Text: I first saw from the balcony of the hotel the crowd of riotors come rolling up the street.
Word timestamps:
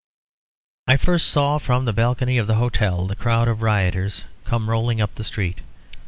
I 0.87 0.97
first 0.97 1.27
saw 1.27 1.59
from 1.59 1.85
the 1.85 1.93
balcony 1.93 2.39
of 2.39 2.47
the 2.47 2.55
hotel 2.55 3.05
the 3.05 3.15
crowd 3.15 3.47
of 3.47 3.59
riotors 3.61 4.23
come 4.45 4.67
rolling 4.67 4.99
up 4.99 5.13
the 5.13 5.23
street. 5.23 5.61